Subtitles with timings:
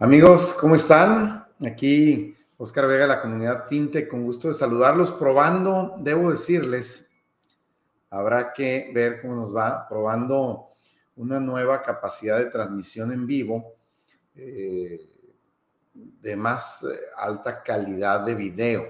[0.00, 1.44] Amigos, ¿cómo están?
[1.66, 5.10] Aquí Oscar Vega, la comunidad FinTech, con gusto de saludarlos.
[5.10, 7.10] Probando, debo decirles,
[8.08, 10.68] habrá que ver cómo nos va, probando
[11.16, 13.74] una nueva capacidad de transmisión en vivo
[14.36, 15.00] eh,
[15.94, 18.86] de más eh, alta calidad de video.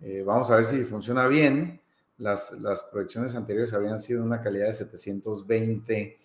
[0.00, 1.78] Eh, vamos a ver si funciona bien.
[2.16, 6.18] Las, las, proyecciones anteriores habían sido una calidad de 720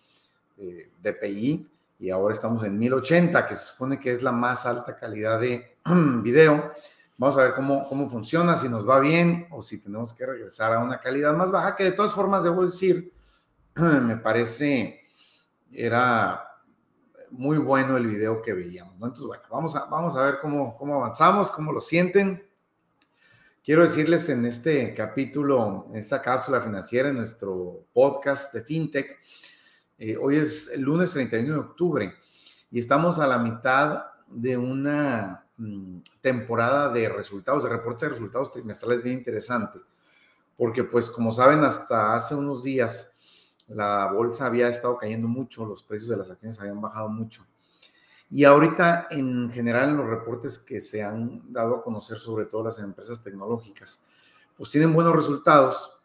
[1.02, 5.39] dpi y ahora estamos en 1080, que se supone que es la más alta calidad
[5.39, 5.78] de
[6.21, 6.71] video.
[7.18, 10.73] Vamos a ver cómo, cómo funciona, si nos va bien o si tenemos que regresar
[10.73, 13.11] a una calidad más baja, que de todas formas debo decir,
[13.75, 15.01] me parece,
[15.71, 16.47] era
[17.32, 18.93] muy bueno el video que veíamos.
[18.93, 22.48] Entonces, bueno, vamos a, vamos a ver cómo, cómo avanzamos, cómo lo sienten.
[23.64, 29.20] Quiero decirles en este capítulo, en esta cápsula financiera, en nuestro podcast de FinTech,
[30.00, 32.14] eh, hoy es el lunes 31 de octubre
[32.69, 38.52] y estamos a la mitad de una mm, temporada de resultados, de reporte de resultados
[38.52, 39.80] trimestrales bien interesante,
[40.56, 43.12] porque pues como saben, hasta hace unos días
[43.68, 47.45] la bolsa había estado cayendo mucho, los precios de las acciones habían bajado mucho.
[48.30, 52.64] Y ahorita, en general, en los reportes que se han dado a conocer, sobre todo
[52.66, 54.03] las empresas tecnológicas,
[54.56, 55.98] pues tienen buenos resultados,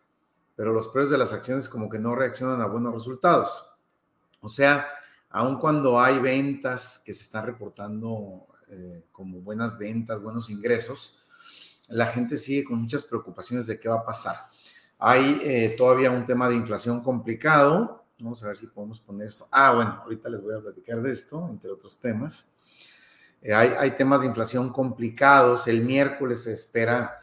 [0.54, 3.71] pero los precios de las acciones como que no reaccionan a buenos resultados.
[4.42, 4.88] O sea,
[5.30, 11.18] aun cuando hay ventas que se están reportando eh, como buenas ventas, buenos ingresos,
[11.88, 14.36] la gente sigue con muchas preocupaciones de qué va a pasar.
[14.98, 18.04] Hay eh, todavía un tema de inflación complicado.
[18.18, 19.46] Vamos a ver si podemos poner esto.
[19.52, 22.48] Ah, bueno, ahorita les voy a platicar de esto, entre otros temas.
[23.40, 25.68] Eh, hay, temas de inflación complicados.
[25.68, 27.20] El miércoles se espera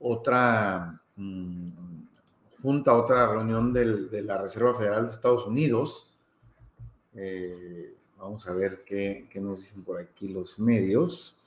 [0.00, 1.70] otra mm,
[2.62, 6.08] junta, otra reunión de la Reserva Federal de Estados Unidos
[7.20, 11.40] eh, vamos a ver qué, nos dicen por aquí los medios,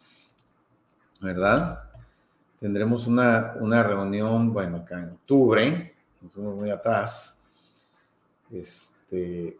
[1.21, 1.83] ¿verdad?
[2.59, 7.41] Tendremos una, una reunión, bueno, acá en octubre, nos fuimos muy atrás.
[8.51, 9.57] Este,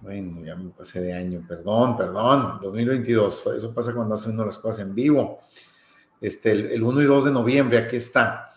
[0.00, 4.58] bueno, ya me pasé de año, perdón, perdón, 2022, eso pasa cuando hace uno las
[4.58, 5.38] cosas en vivo.
[6.20, 8.51] Este, el, el 1 y 2 de noviembre, aquí está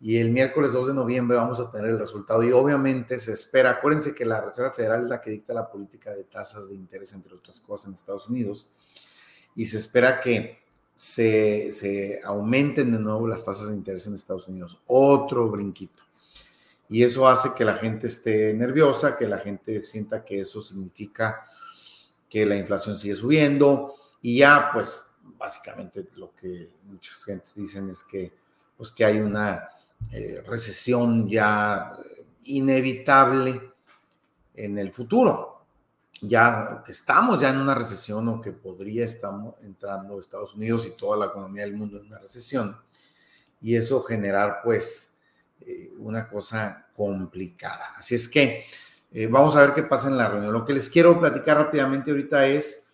[0.00, 3.70] y el miércoles 2 de noviembre vamos a tener el resultado y obviamente se espera,
[3.70, 7.12] acuérdense que la Reserva Federal es la que dicta la política de tasas de interés,
[7.14, 8.70] entre otras cosas, en Estados Unidos,
[9.54, 10.58] y se espera que
[10.94, 16.02] se, se aumenten de nuevo las tasas de interés en Estados Unidos, otro brinquito.
[16.88, 21.42] Y eso hace que la gente esté nerviosa, que la gente sienta que eso significa
[22.28, 28.02] que la inflación sigue subiendo y ya pues básicamente lo que muchas gentes dicen es
[28.04, 28.32] que
[28.76, 29.68] pues que hay una
[30.12, 33.60] eh, recesión ya eh, inevitable
[34.54, 35.64] en el futuro.
[36.22, 40.96] Ya que estamos ya en una recesión o que podría estar entrando Estados Unidos y
[40.96, 42.76] toda la economía del mundo en una recesión.
[43.60, 45.14] Y eso generar pues
[45.60, 47.94] eh, una cosa complicada.
[47.96, 48.64] Así es que
[49.30, 50.52] vamos a ver qué pasa en la reunión.
[50.52, 52.88] Lo que les quiero platicar rápidamente ahorita es,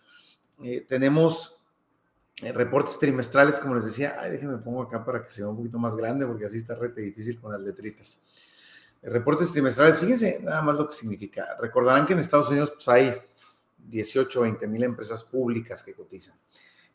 [0.87, 1.62] tenemos
[2.51, 5.95] reportes trimestrales, como les decía, ay, déjenme pongo acá para que sea un poquito más
[5.95, 8.21] grande, porque así está rete difícil con las letritas.
[9.01, 11.57] Eh, reportes trimestrales, fíjense nada más lo que significa.
[11.59, 13.13] Recordarán que en Estados Unidos pues, hay
[13.77, 16.35] 18, 20 mil empresas públicas que cotizan.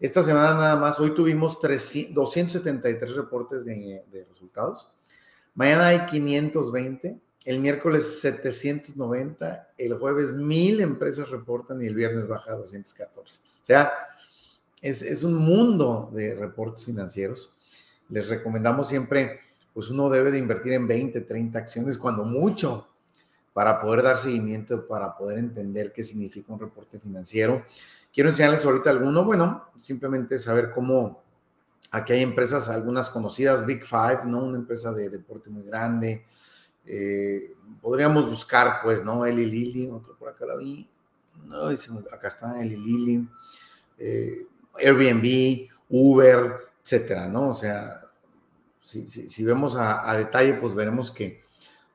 [0.00, 4.88] Esta semana nada más, hoy tuvimos 273 reportes de, de resultados.
[5.54, 12.52] Mañana hay 520, el miércoles 790, el jueves 1000 empresas reportan y el viernes baja
[12.52, 13.42] a 214.
[13.42, 13.92] O sea,
[14.82, 17.54] es, un mundo de reportes financieros.
[18.08, 19.40] Les recomendamos siempre,
[19.74, 22.88] pues uno debe de invertir en 20, 30 acciones, cuando mucho,
[23.52, 27.64] para poder dar seguimiento, para poder entender qué significa un reporte financiero.
[28.12, 31.22] Quiero enseñarles ahorita alguno, bueno, simplemente saber cómo,
[31.90, 34.44] aquí hay empresas, algunas conocidas, Big Five, ¿no?
[34.44, 36.24] Una empresa de deporte muy grande.
[36.86, 39.26] Eh, podríamos buscar, pues, ¿no?
[39.26, 40.88] Eli Lilly, otro por acá la vi.
[41.46, 43.28] No, acá está Eli Lilly.
[43.98, 44.46] Eh,
[44.80, 47.50] Airbnb, Uber, etcétera, ¿no?
[47.50, 48.00] O sea,
[48.82, 51.40] si, vemos a, detalle, pues veremos que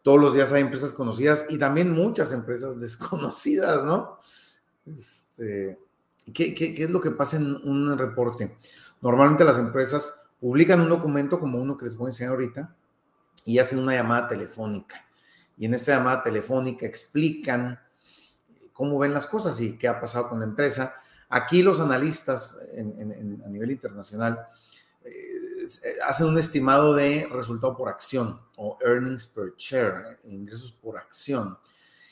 [0.02, 4.20] todos los días hay empresas conocidas y también muchas empresas desconocidas, ¿no?
[4.86, 5.80] Este,
[6.34, 8.56] ¿qué, qué es lo que pasa en un reporte?
[9.02, 12.76] Normalmente las empresas publican un documento como uno que les voy a enseñar ahorita
[13.46, 15.06] y hacen una llamada telefónica.
[15.58, 17.80] Y en esta llamada telefónica explican
[18.74, 20.96] cómo ven las cosas y qué ha pasado con la empresa
[21.36, 24.48] Aquí los analistas a nivel internacional
[25.04, 25.10] eh,
[26.08, 31.58] hacen un estimado de resultado por acción o earnings per share, ingresos por acción.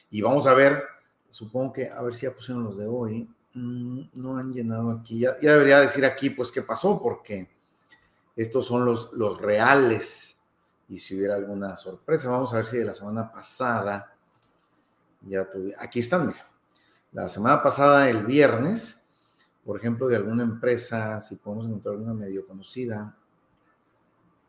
[0.09, 0.81] Y vamos a ver,
[1.29, 3.29] supongo que, a ver si ya pusieron los de hoy.
[3.53, 5.19] mm, no han llenado aquí.
[5.19, 7.47] Ya, debería decir aquí, pues, qué pasó, porque
[8.35, 10.39] estos son los, los reales.
[10.89, 14.15] Y si hubiera alguna sorpresa, vamos a ver si de la semana pasada
[15.27, 15.75] ya tuve.
[15.77, 16.47] Aquí están, mira.
[17.11, 19.00] La semana pasada, el viernes,
[19.65, 23.15] por ejemplo, de alguna empresa, si podemos encontrar alguna medio conocida,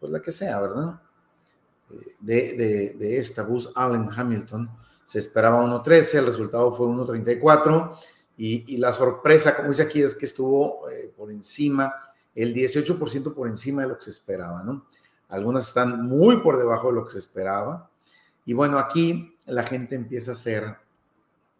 [0.00, 1.00] pues la que sea, ¿verdad?
[1.90, 4.70] Eh, de, de, de esta, Bus Allen Hamilton,
[5.04, 7.96] se esperaba 1.13, el resultado fue 1.34
[8.36, 11.94] y, y, la sorpresa, como dice aquí, es que estuvo eh, por encima,
[12.34, 14.86] el 18% por encima de lo que se esperaba, ¿no?
[15.28, 17.90] Algunas están muy por debajo de lo que se esperaba.
[18.44, 20.76] Y bueno, aquí la gente empieza a hacer,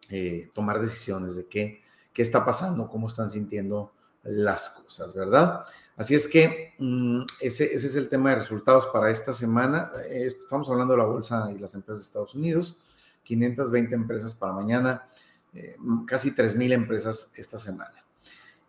[0.09, 1.81] eh, tomar decisiones de qué,
[2.13, 3.93] qué está pasando, cómo están sintiendo
[4.23, 5.65] las cosas, ¿verdad?
[5.97, 9.91] Así es que mm, ese, es el tema de resultados para esta semana.
[10.09, 12.79] Eh, estamos hablando de la bolsa y las empresas de Estados Unidos.
[13.23, 15.07] 520 empresas para mañana,
[15.53, 18.03] eh, casi 3.000 empresas esta semana.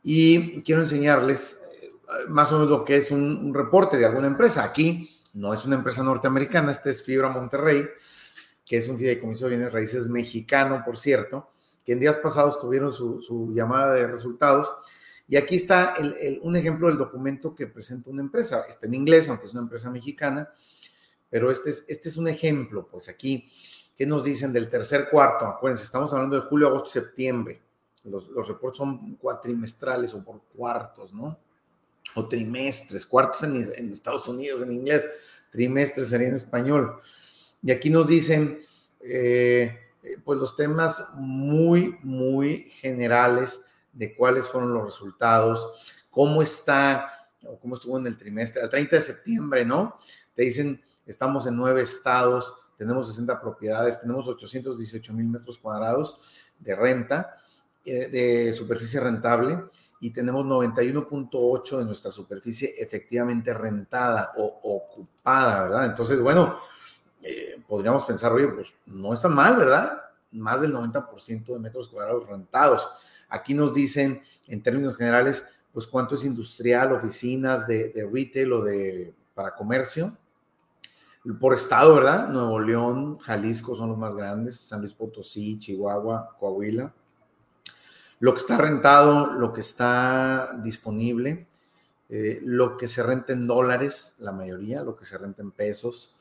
[0.02, 1.90] Y quiero enseñarles eh,
[2.28, 4.62] más o menos lo que es un, un, reporte de alguna empresa.
[4.62, 7.84] Aquí no es una empresa norteamericana, este es Fibra Monterrey,
[8.64, 11.50] que es un fideicomiso de bienes raíces mexicano, por cierto,
[11.84, 14.72] que en días pasados tuvieron su, llamada de resultados.
[15.28, 15.94] Y aquí está
[16.42, 18.64] un ejemplo del documento que presenta una empresa.
[18.68, 20.48] Está en inglés, aunque es una empresa mexicana,
[21.30, 22.86] pero este es, este es un ejemplo.
[22.86, 23.48] Pues aquí
[23.96, 25.46] ¿Qué nos dicen del tercer cuarto?
[25.46, 27.62] Acuérdense, estamos hablando de julio, agosto, septiembre.
[28.04, 31.38] Los, reportes son cuatrimestrales o por cuartos, ¿no?
[32.16, 35.08] O trimestres, cuartos en, en, Estados Unidos en inglés,
[35.50, 36.98] trimestres sería en español.
[37.62, 38.60] Y aquí nos dicen,
[39.00, 39.78] eh,
[40.24, 47.10] pues los temas muy, muy generales de cuáles fueron los resultados, cómo está
[47.46, 49.98] o cómo estuvo en el trimestre, al 30 de septiembre, ¿no?
[50.34, 56.74] Te dicen, estamos en nueve estados, tenemos 60 propiedades, tenemos 818 mil metros cuadrados de
[56.74, 57.36] renta,
[57.84, 59.64] eh, de superficie rentable,
[60.00, 65.86] y tenemos 91.8 de nuestra superficie efectivamente rentada o ocupada, ¿verdad?
[65.86, 66.58] Entonces, bueno,
[67.24, 69.98] eh, podríamos pensar, oye, pues no está mal, ¿verdad?
[70.32, 72.88] Más del 90% de metros cuadrados rentados.
[73.30, 78.62] Aquí nos dicen, en términos generales, pues cuánto es industrial, oficinas de, de retail o
[78.62, 80.16] de para comercio,
[81.40, 82.28] por estado, ¿verdad?
[82.28, 86.92] Nuevo León, Jalisco son los más grandes, San Luis Potosí, Chihuahua, Coahuila.
[88.20, 91.48] Lo que está rentado, lo que está disponible,
[92.10, 96.14] eh, lo que se renta en dólares, la mayoría, lo que se renta en pesos,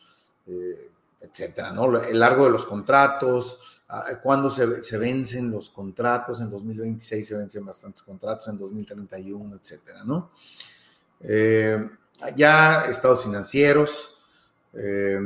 [0.48, 1.98] eh, etcétera, ¿no?
[2.02, 7.38] El largo de los contratos, ah, cuándo se, se, vencen los contratos, en 2026 se
[7.38, 10.32] vencen bastantes contratos, en 2031, etcétera, ¿no?
[11.22, 11.90] Eh,
[12.36, 14.18] ya estados financieros,
[14.74, 15.18] eh,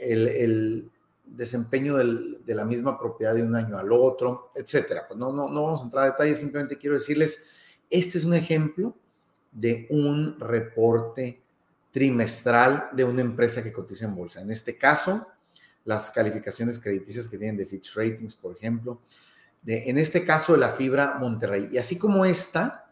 [0.00, 0.90] el, el,
[1.24, 5.06] desempeño del, de la misma propiedad de un año al otro, etcétera.
[5.06, 7.58] Pues no, no, no vamos a entrar a detalles, simplemente quiero decirles,
[7.90, 8.94] este es un ejemplo
[9.52, 11.42] de un reporte
[11.96, 14.42] trimestral de una empresa que cotiza en bolsa.
[14.42, 15.28] En este caso,
[15.86, 19.00] las calificaciones crediticias que tienen de Fitch Ratings, por ejemplo.
[19.64, 21.70] En este caso, de la fibra Monterrey.
[21.72, 22.90] Y así como esta,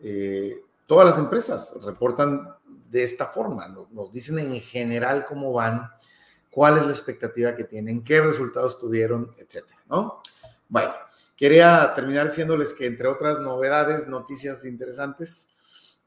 [0.00, 2.48] eh, todas las empresas reportan
[2.90, 3.68] de esta forma.
[3.90, 5.90] Nos dicen en general cómo van,
[6.50, 10.22] cuál es la expectativa que tienen, qué resultados tuvieron, etcétera, ¿no?
[10.70, 10.94] Bueno,
[11.36, 15.48] quería terminar diciéndoles que entre otras novedades, noticias interesantes,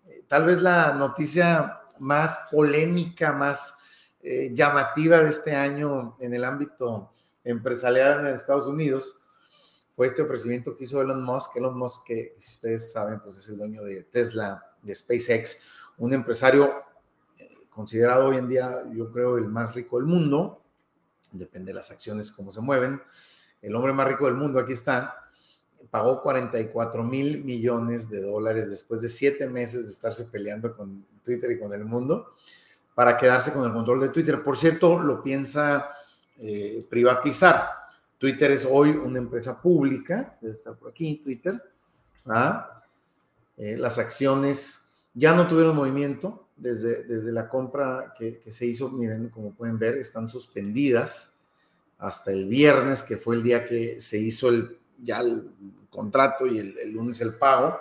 [0.07, 3.75] eh, tal vez la noticia más polémica, más
[4.21, 7.13] eh, llamativa de este año en el ámbito
[7.43, 9.21] empresarial en Estados Unidos
[9.97, 11.55] fue este ofrecimiento que hizo Elon Musk.
[11.55, 15.57] Elon Musk, que si ustedes saben, pues es el dueño de Tesla, de SpaceX,
[15.97, 16.71] un empresario
[17.39, 20.63] eh, considerado hoy en día, yo creo, el más rico del mundo,
[21.31, 23.01] depende de las acciones, cómo se mueven,
[23.59, 25.26] el hombre más rico del mundo, aquí está,
[25.89, 31.51] pagó 44 mil millones de dólares después de siete meses de estarse peleando con Twitter
[31.51, 32.33] y con el mundo
[32.95, 34.41] para quedarse con el control de Twitter.
[34.41, 35.89] Por cierto, lo piensa
[36.39, 37.69] eh, privatizar.
[38.17, 41.61] Twitter es hoy una empresa pública, debe estar por aquí, Twitter.
[42.25, 42.83] ¿ah?
[43.55, 44.81] Eh, las acciones
[45.13, 48.89] ya no tuvieron movimiento desde, desde la compra que, que, se hizo.
[48.89, 51.37] Miren, como pueden ver, están suspendidas
[51.99, 55.51] hasta el viernes, que fue el día que se hizo el, ya el
[55.89, 57.77] contrato y el, el lunes el pago.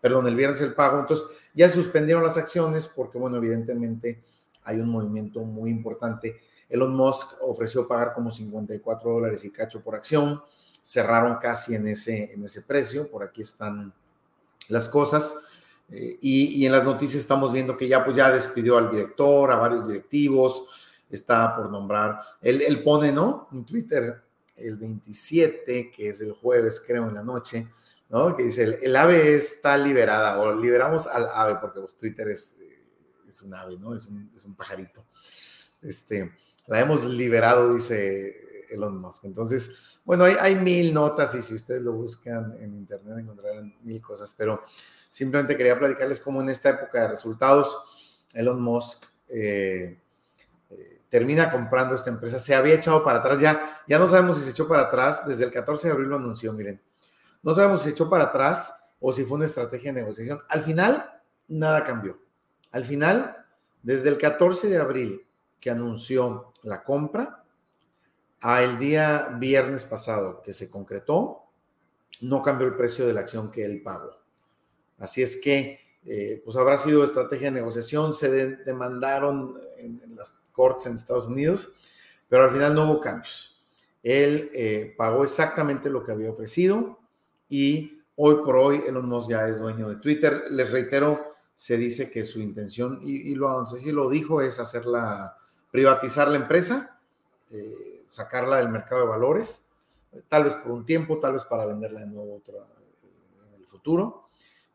[0.00, 1.00] Perdón, el viernes el pago.
[1.00, 4.22] Entonces, ya suspendieron las acciones porque, bueno, evidentemente
[4.64, 6.40] hay un movimiento muy importante.
[6.68, 10.42] Elon Musk ofreció pagar como 54 dólares y cacho por acción.
[10.82, 13.10] Cerraron casi en ese, en ese precio.
[13.10, 13.92] Por aquí están
[14.68, 15.34] las cosas.
[15.90, 19.50] Eh, y, y, en las noticias estamos viendo que ya, pues ya despidió al director,
[19.50, 23.48] a varios directivos, está por nombrar, él, él pone, ¿no?
[23.50, 24.22] En Twitter
[24.56, 27.68] el 27, que es el jueves, creo, en la noche,
[28.08, 28.36] ¿no?
[28.36, 32.56] Que dice, el, ave está liberada, o liberamos al ave, porque pues, Twitter es,
[33.28, 33.94] es un ave, ¿no?
[33.94, 35.04] Es un, es un pajarito.
[35.82, 36.32] Este,
[36.66, 39.24] la hemos liberado, dice Elon Musk.
[39.24, 44.00] Entonces, bueno, hay, hay, mil notas y si ustedes lo buscan en internet encontrarán mil
[44.00, 44.62] cosas, pero
[45.10, 47.76] simplemente quería platicarles cómo en esta época de resultados,
[48.32, 49.98] Elon Musk eh,
[50.70, 52.38] eh, termina comprando esta empresa.
[52.38, 55.44] Se había echado para atrás, ya, ya no sabemos si se echó para atrás, desde
[55.44, 56.80] el 14 de abril lo anunció, miren.
[57.42, 60.38] No sabemos si se echó para atrás o si fue una estrategia de negociación.
[60.48, 62.18] Al final, nada cambió.
[62.70, 63.44] Al final,
[63.82, 65.26] desde el 14 de abril
[65.58, 67.40] que anunció la compra,
[68.40, 71.44] a el día viernes pasado que se concretó,
[72.22, 74.12] no cambió el precio de la acción que él pagó.
[74.98, 80.86] Así es que, eh, pues habrá sido estrategia de negociación, se demandaron en, las cortes
[80.86, 81.74] en Estados Unidos,
[82.28, 83.60] pero al final no hubo cambios.
[84.02, 86.98] Él eh, pagó exactamente lo que había ofrecido
[87.48, 90.44] y hoy por hoy Elon Musk ya es dueño de Twitter.
[90.50, 94.58] Les reitero, se dice que su intención, y, lo, no sé si lo dijo, es
[94.58, 95.36] hacerla,
[95.70, 96.98] privatizar la empresa,
[97.50, 99.68] eh, sacarla del mercado de valores,
[100.28, 102.58] tal vez por un tiempo, tal vez para venderla de nuevo otra,
[103.46, 104.28] en el futuro.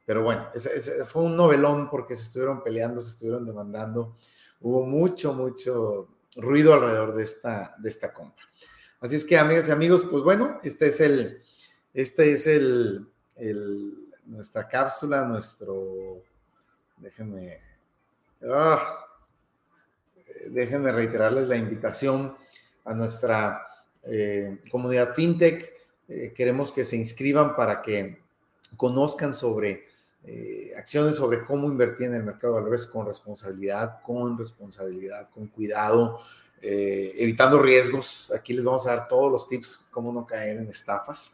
[0.05, 4.15] Pero bueno, ese, fue un novelón porque se estuvieron peleando, se estuvieron demandando.
[4.62, 6.08] Hubo mucho, mucho
[6.38, 8.46] ruido alrededor de esta, de esta compra.
[9.00, 11.44] Así es que, amigas y amigos, pues bueno, este es el,
[11.94, 16.24] este es el, el nuestra cápsula, nuestro
[16.98, 17.60] Déjenme,
[18.50, 19.06] ah,
[20.50, 22.36] déjenme reiterarles la invitación
[22.86, 23.68] a nuestra
[24.04, 25.74] eh, comunidad FinTech.
[26.08, 28.22] Eh, queremos que se inscriban para que
[28.78, 29.88] conozcan sobre
[30.25, 35.48] eh, acciones sobre cómo invertir en el mercado de valores con responsabilidad, con responsabilidad, con
[35.48, 36.20] cuidado,
[36.62, 38.34] evitando riesgos.
[38.36, 41.34] Aquí les vamos a dar todos los tips cómo no caer en estafas.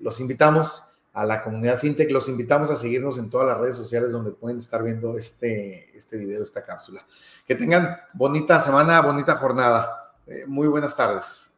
[0.00, 2.10] los invitamos a la comunidad FinTech.
[2.10, 6.16] Los invitamos a seguirnos en todas las redes sociales donde pueden estar viendo este, este
[6.16, 7.04] video, esta cápsula.
[7.46, 10.14] Que tengan bonita semana, bonita jornada.
[10.26, 11.51] Eh, muy buenas tardes.